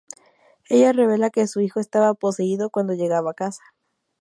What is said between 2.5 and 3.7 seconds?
cuando llegaba a casa.